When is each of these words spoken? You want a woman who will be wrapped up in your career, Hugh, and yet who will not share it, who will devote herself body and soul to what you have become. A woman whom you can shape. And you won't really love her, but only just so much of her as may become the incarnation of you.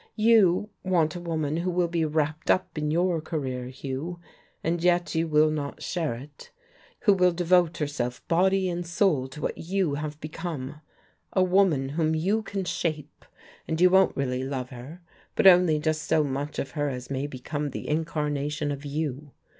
You 0.17 0.71
want 0.83 1.15
a 1.15 1.19
woman 1.19 1.57
who 1.57 1.69
will 1.69 1.87
be 1.87 2.05
wrapped 2.05 2.49
up 2.49 2.75
in 2.75 2.89
your 2.89 3.21
career, 3.21 3.67
Hugh, 3.67 4.19
and 4.63 4.83
yet 4.83 5.11
who 5.11 5.27
will 5.27 5.51
not 5.51 5.83
share 5.83 6.15
it, 6.15 6.49
who 7.01 7.13
will 7.13 7.31
devote 7.31 7.77
herself 7.77 8.27
body 8.27 8.67
and 8.67 8.83
soul 8.83 9.27
to 9.27 9.39
what 9.41 9.59
you 9.59 9.93
have 9.93 10.19
become. 10.19 10.81
A 11.33 11.43
woman 11.43 11.89
whom 11.89 12.15
you 12.15 12.41
can 12.41 12.63
shape. 12.65 13.25
And 13.67 13.79
you 13.79 13.91
won't 13.91 14.17
really 14.17 14.43
love 14.43 14.71
her, 14.71 15.01
but 15.35 15.45
only 15.45 15.77
just 15.77 16.01
so 16.05 16.23
much 16.23 16.57
of 16.57 16.71
her 16.71 16.89
as 16.89 17.11
may 17.11 17.27
become 17.27 17.69
the 17.69 17.87
incarnation 17.87 18.71
of 18.71 18.83
you. 18.83 19.33